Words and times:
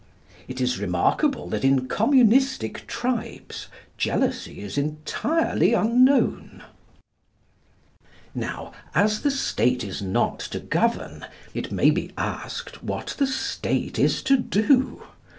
It 0.47 0.59
is 0.59 0.79
remarkable 0.79 1.47
that 1.49 1.63
in 1.63 1.87
communistic 1.87 2.87
tribes 2.87 3.67
jealousy 3.99 4.59
is 4.59 4.75
entirely 4.75 5.73
unknown. 5.75 6.63
Now 8.33 8.73
as 8.95 9.21
the 9.21 9.29
State 9.29 9.83
is 9.83 10.01
not 10.01 10.39
to 10.39 10.59
govern, 10.59 11.27
it 11.53 11.71
may 11.71 11.91
be 11.91 12.09
asked 12.17 12.81
what 12.83 13.13
the 13.19 13.27
State 13.27 13.99
is 13.99 14.23
to 14.23 14.37
do. 14.37 15.03